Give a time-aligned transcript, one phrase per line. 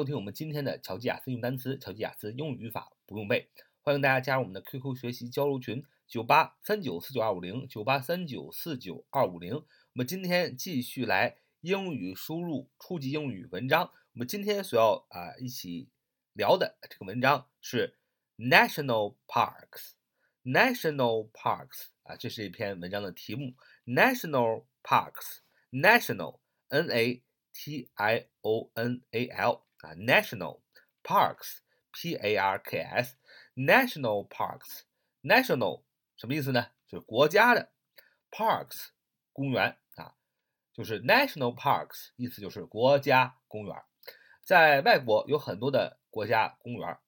[0.00, 3.48] 收听我们今天的乔吉雅思用单词，乔吉雅思英语语法不用背。
[3.80, 9.54] 欢迎大家加入我们的 QQ 学习交流群：九八三九四九二五零九八三九四九二五零。
[9.54, 13.92] 我们今天继续来英语输入初级英语文章。
[14.14, 15.88] 我们今天所要啊一起
[16.32, 17.94] 聊的这个文章是
[18.36, 23.54] National Parks，National Parks 啊，这是一篇文章的题目。
[23.86, 26.40] National Parks，National
[26.70, 27.22] N A
[27.52, 29.60] T I O N A L。
[29.84, 30.62] 啊，national
[31.02, 35.82] parks，p a r k s，national parks，national
[36.16, 36.68] 什么意思呢？
[36.88, 37.70] 就是国家的
[38.30, 38.86] ，parks
[39.32, 40.14] 公园啊，
[40.72, 43.76] 就是 national parks，意思就是国家公园。
[44.42, 46.98] 在外国有很多的国家公园，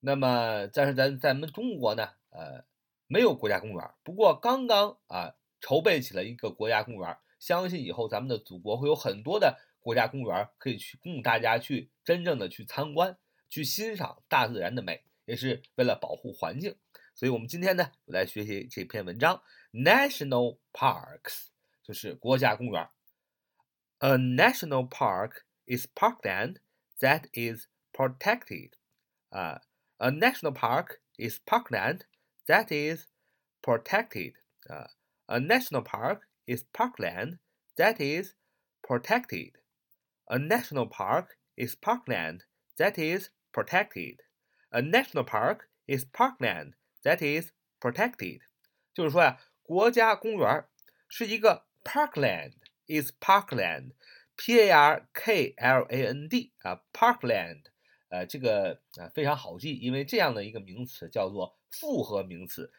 [0.00, 2.64] 那么但是咱咱们中国呢，呃，
[3.06, 3.90] 没有国家公园。
[4.02, 9.58] 不过刚刚啊，筹备起了一个国家公园，相信以后咱们的祖国会有很多的。
[9.84, 13.17] 国家公园可以去供大家去真正的去参观，
[13.49, 16.75] 去欣赏大自然的美，也是为了保护环境。
[17.13, 19.41] 所以，我们今天呢，来学习这篇文章。
[19.71, 21.47] National parks
[21.83, 22.89] 就是国家公园。
[23.99, 26.57] A national park is parkland
[26.99, 28.73] that is protected.
[29.29, 29.61] 啊，
[29.97, 32.01] a national park is parkland
[32.45, 33.07] that is
[33.61, 34.35] protected.
[34.69, 34.91] 啊，
[35.25, 37.39] a national park is parkland
[37.75, 38.35] that is
[38.83, 39.53] protected.
[40.25, 42.41] A national park is parkland
[42.77, 44.17] that is protected.
[44.69, 48.41] A national park is parkland that is protected.
[48.93, 50.65] 就是说呀，国家公园
[51.07, 52.53] 是一个 parkland
[52.87, 57.63] is parkland，p a r k l a n d 啊，parkland，
[58.09, 62.71] 呃，这个啊非常好记，因为这样的一个名词叫做复合名词，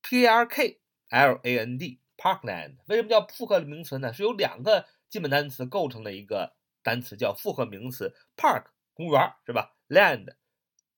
[0.00, 2.76] p a r k l a n d，parkland。
[2.86, 4.12] 为什么叫复合名词呢？
[4.12, 6.54] 是由两个基本单词构成的一个。
[6.87, 10.35] 单词叫复合名词，park 公园是吧？land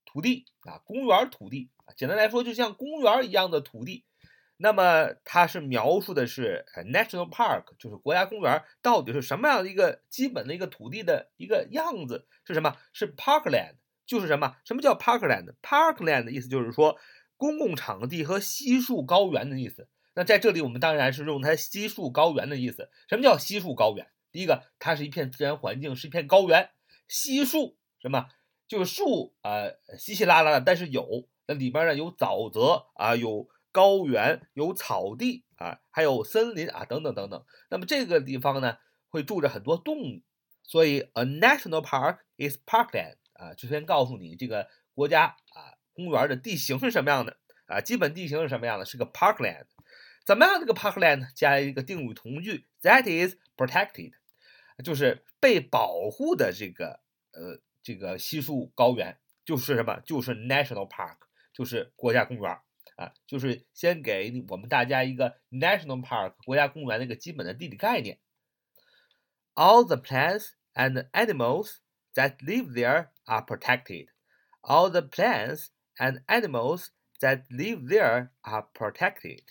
[0.06, 4.06] 土地啊，公园土地，简单来说就像公园一样的土地。
[4.58, 6.64] 那么它是描述的是
[6.94, 12.28] national park，就是国家公园到底是什么样的一个基本的一个土地的一个样子？
[12.46, 12.76] 是什么？
[12.94, 14.58] 是 parkland，就是什么？
[14.66, 17.00] 什么叫 parkland？parkland 的意思就是说
[17.36, 19.90] 公共场地和稀树高原的意思。
[20.14, 22.92] 那在这里我们当然是用它稀树高原的意思。
[23.08, 24.06] 什么叫稀树高原？
[24.32, 26.70] 第一个，它是一片自然环境，是一片高原，
[27.08, 28.28] 稀树什么？
[28.68, 29.64] 就是树啊，
[29.98, 37.44] 稀稀拉拉的，但是有那里边呢有沼泽啊，有高原，有草地啊，还有森林啊，等等等等。
[37.72, 38.78] 那么这个地方呢，
[39.10, 40.22] 会住着很多动物，
[40.62, 49.66] 所以 a national park is parkland 啊，就先告诉你这个国家啊公园的地形是什么样的啊，基本地形是什么样的，是个 parkland。
[50.29, 50.59] 怎么样？
[50.59, 54.13] 这个 parkland 加一个定语从句，that is protected。
[54.83, 57.01] 就是被保护的这个
[57.33, 60.01] 呃这个稀树高原，就是什么？
[60.01, 61.19] 就是 national park，
[61.53, 62.51] 就是国家公园
[62.97, 63.13] 啊。
[63.27, 68.19] 就是先给我们大家一个 national park 国家公园的一个基本的地理概念。
[69.55, 71.77] All the plants and animals
[72.15, 74.09] that live there are protected.
[74.63, 75.69] All the plants
[75.99, 76.89] and animals
[77.21, 79.45] that live there are protected.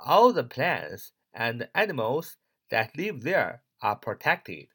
[0.00, 2.34] All the plants and animals
[2.70, 4.68] that live there are protected，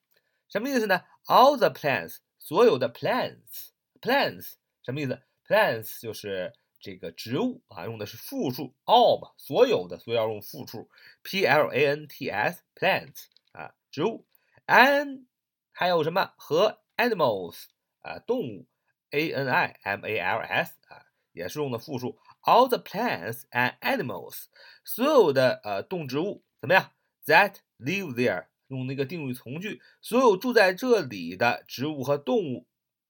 [0.49, 1.03] 什么意思呢？
[1.25, 4.53] All the plants，所有的 plants，plants
[4.83, 5.21] 什么意思？
[5.47, 10.89] plants 就是这个植物啊，用的是复数，all 嘛，所有的，所以要用复数，
[11.21, 14.25] p l a n t s，plants 啊，植物，
[14.65, 15.25] and
[15.71, 17.65] 还有什么和 animals
[17.99, 18.65] 啊，动物，
[19.11, 24.45] a n i m a l s 啊，也是用的复数 ，all the plants and animals，
[24.83, 26.91] 所有的呃动植物怎么样？
[27.25, 28.47] That live there。
[28.67, 32.67] 用那个定语从句，所有住在这里的植物和动物，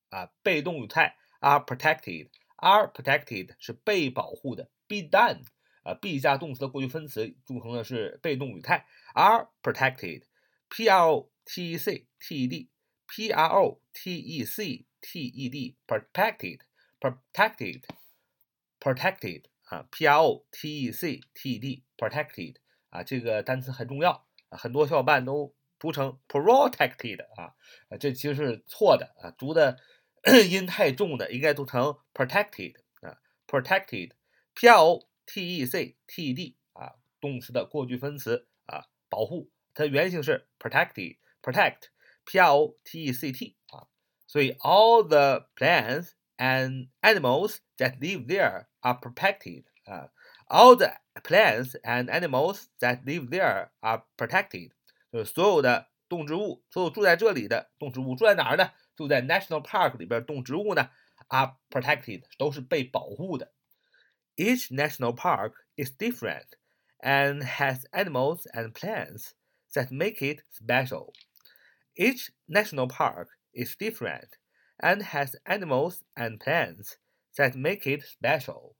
[0.09, 5.43] 啊，被动语态 are protected，are protected 是被保护的，be done，
[5.83, 14.87] 啊，be 加动词的过去分词组成的是被动语态，are protected，p r o t e c t e d，p r o t e c
[14.99, 15.53] t e
[18.85, 22.55] d，protected，protected，protected 啊，p r o t e c t e d，protected
[22.89, 24.27] 啊，这个单词很重要。
[24.49, 27.55] 很多小伙伴都读成 protected 啊，
[27.89, 29.79] 啊，这其实是错的啊，读的
[30.49, 33.17] 音太重的应该读成 protected 啊，
[33.47, 43.31] protected，p r o t e c t e d 啊，动词的过去分词啊，保护，它的原型是 protected，protect，p r o t e c
[43.31, 43.87] t 啊，
[44.27, 50.09] 所以 all the plants and animals that live there are protected 啊，
[50.47, 50.91] all the
[51.23, 54.71] Plants and animals that live there are protected，
[55.11, 60.89] 就是所有的动植物，所有住在这里的动植物住在哪儿呢 住在 national park 里边动植物呢，
[61.27, 63.53] are protected 都是被保护的。
[64.35, 66.47] Each national park is different
[66.99, 69.31] and has animals and plants
[69.73, 71.13] that make it special.
[71.95, 74.29] Each national park is different
[74.77, 76.95] and has animals and plants
[77.36, 78.74] that make it special.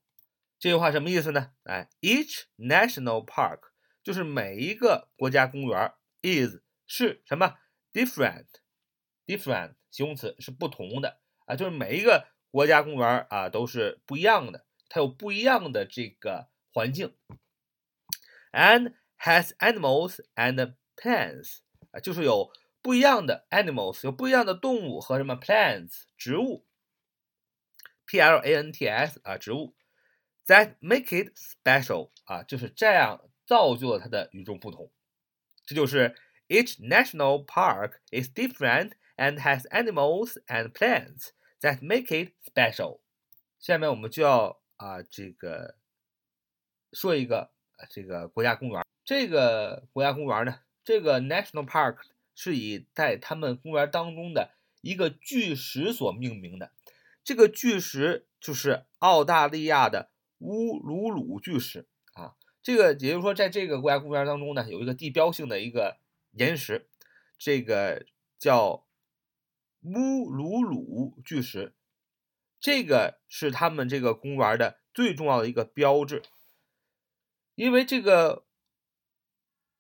[0.59, 1.53] 这句话什么意思呢？
[1.65, 3.71] 哎，each national park
[4.03, 5.93] 就是每一个国家公园
[6.23, 7.57] is 是什么
[7.93, 17.15] different，different 形容词是不同的啊，就是每一个国家公园啊都是不一样的，它有不一样的这个环境。
[18.53, 21.59] And has animals and plants
[21.91, 22.51] 啊，就是有
[22.81, 26.66] 不一样的 animals，有不一样的动物和什么 plants 植物
[28.07, 29.75] ，p l a n t s 啊植物。
[30.47, 34.93] That make it special 啊，就是这样造就了它的与众不同。
[35.65, 36.15] 这就是
[36.47, 41.31] each national park is different and has animals and plants
[41.61, 43.01] that make it special。
[43.59, 45.77] 下面我们就要啊这个
[46.93, 47.51] 说一个
[47.91, 48.85] 这个国家公园。
[49.05, 51.99] 这个国家公园呢，这个 national park
[52.37, 56.71] 是以在他们公园当中的一个巨石所命名的。
[57.27, 60.13] 这个巨石就是澳大利亚的。
[60.39, 65.99] 乌鲁鲁巨石啊，这个也就是说，在这个国家公园当中呢，有一个地标性的一个
[66.33, 66.89] 岩石，
[67.39, 68.05] 这个
[68.39, 68.87] 叫
[69.81, 71.75] 乌鲁鲁巨石，
[72.61, 76.23] 这个是他们这个公园的最重要的一个标志。
[77.55, 78.45] 因为这个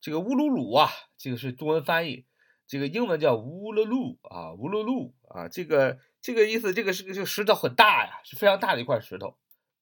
[0.00, 2.24] 这个乌鲁鲁啊，这个是中文翻译，
[2.66, 9.37] 这个英文叫乌鲁鲁啊，乌鲁鲁啊，这个这个意思，这个是这个石头很大呀，是非常大的一块石头。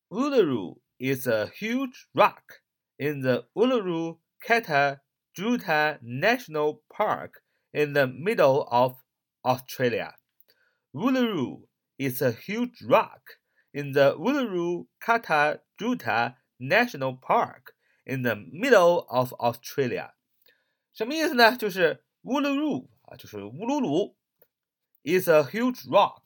[0.09, 2.61] Uluru is a huge rock
[2.97, 5.01] in the Uluru Kata
[6.01, 8.95] National Park in the middle of
[9.43, 10.15] Australia.
[10.93, 13.39] Uluru is a huge rock
[13.71, 15.61] in the Uluru Kata
[16.57, 17.75] National Park
[18.05, 20.13] in the middle of Australia.
[20.93, 21.55] 什么意思呢？
[21.55, 24.17] 就是 Uluru 啊，就是乌鲁鲁，
[25.03, 26.21] is a huge rock，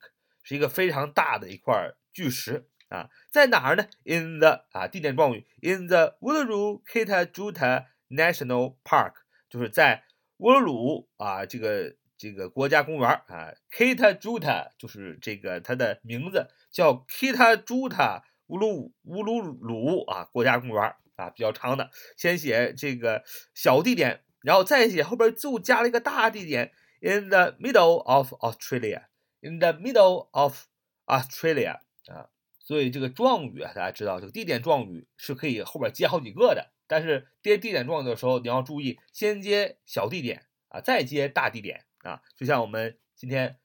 [0.49, 2.67] 是一个非常大的一块巨石。
[2.89, 9.13] 啊，在哪儿呢？In the 啊，地点状语，in the Uluru Kitajuta National Park，
[9.51, 10.05] 就是在
[10.39, 20.83] 乌鲁鲁啊，这个这个国家公园啊，Kitajuta 就是这个它的名字叫 Kitajuta 乌鲁乌鲁鲁啊，国家公园
[21.17, 23.23] 啊，比较长的，先写这个
[23.53, 26.73] 小地点，然后再写后边就加了一个大地点
[27.03, 29.03] ，in the middle of Australia
[29.41, 30.65] In the middle of
[31.07, 32.31] Australia 啊。
[32.61, 42.21] 所以这个状语啊，大家知道这个地点状语是可以后边接好几个的，但是接地点状语的时候，你要注意先接小地点啊，再接大地点啊。
[42.37, 43.59] 就像我们今天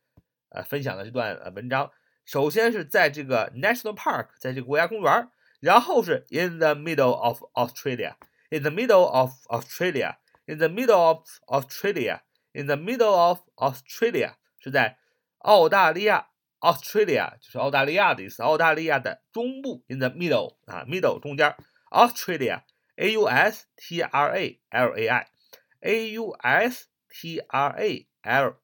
[0.48, 1.92] 呃分享的这段呃文章，
[2.24, 5.30] 首先是在这个 national park，在这个国家公园，
[5.60, 13.12] 然后是 in the middle of Australia，in the middle of Australia，in the middle of Australia，in the middle
[13.12, 14.98] of Australia 是在
[15.43, 16.29] 澳大利亚。
[16.61, 21.55] Australia 就是澳大利亚的意思，澳大利亚的中部，in the middle 啊，middle 中间，
[21.93, 28.56] Australia，A U S T R A L A I，A U S T R A L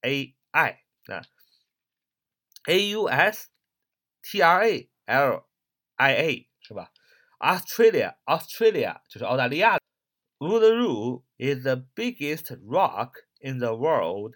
[0.00, 1.22] A I 啊，
[2.66, 3.48] A U S
[4.22, 5.46] T R A L
[5.94, 6.90] I A 是吧？
[7.38, 9.78] Australia，Australia 就是澳大利亚。
[10.38, 14.34] Uluru is the biggest rock in the world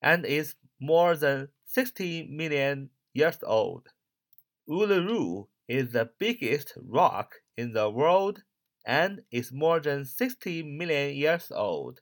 [0.00, 3.88] and is more than 60 million years old.
[4.68, 8.42] Uluru is the biggest rock in the world
[8.84, 12.00] and is more than 60 million years old.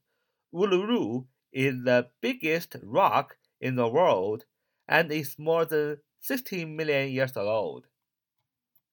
[0.52, 4.44] Uluru is the biggest rock in the world
[4.88, 7.84] and is more than 60 million years old.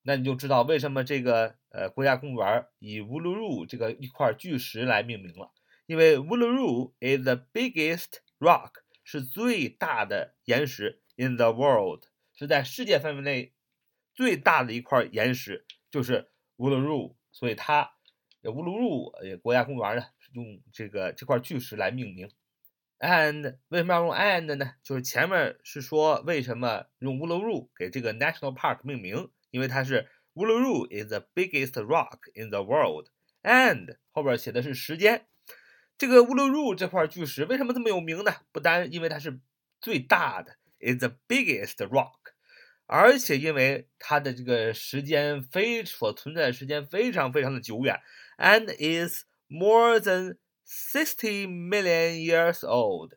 [0.04, 5.52] 那你就知道为什么这个呃国家公园以乌鲁鲁这个一块巨石来命名了，
[5.86, 13.55] 因为 Uluru is the biggest rock 是最大的岩石，in the world 是在世界范围内
[14.15, 17.95] 最大的一块岩石，就是乌鲁鲁，所以它
[18.43, 22.31] 乌鲁鲁呃国家公园呢用这个这块巨石来命名。
[22.99, 24.75] And 为什么要用 and 呢？
[24.85, 35.27] 就是前面是说为什么用乌鲁鲁给这个 national park 命名，因为它是乌鲁鲁 is the biggest rock in the world，and 后边写的是时间。
[36.03, 38.35] 这个乌鲁鲁这块巨石为什么这么有名呢？
[38.51, 39.39] 不单因为它是
[39.81, 42.33] 最大的，is the biggest rock，
[42.87, 48.01] 而且因为它的这个时间非所存在的时间非常非常的久远
[48.37, 53.13] ，and is more than sixty million years old。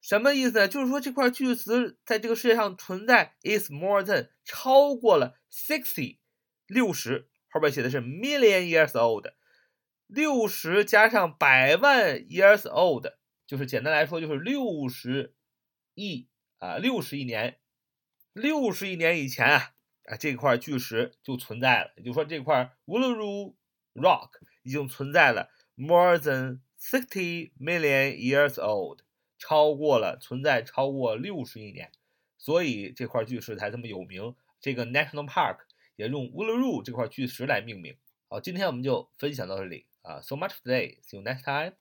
[0.00, 0.66] 什么意思呢？
[0.66, 6.18] 就是说这块巨石在这个世界上存在 is more than 超过了 sixty
[6.66, 9.28] 六十，后边写的是 million years old，
[10.14, 13.06] 六十加上百万 years old，
[13.46, 15.34] 就是简单来说就是六十
[15.94, 16.28] 亿
[16.58, 17.58] 啊，六十亿年，
[18.32, 23.54] 六十亿年以前啊啊这块巨石就存在了，也就是说这块 Uluru
[23.94, 24.30] Rock
[24.62, 29.00] 已经存在了 more than sixty million years old。
[29.36, 31.90] 超过了存在超过六十亿年，
[32.38, 34.34] 所以这块巨石才这么有名。
[34.60, 35.58] 这个 national park
[35.96, 37.96] 也用 Uluru 这块巨石来命名。
[38.28, 40.98] 好，今天我们就分享到这里 Uh,，so much today.
[41.02, 41.72] See you next time。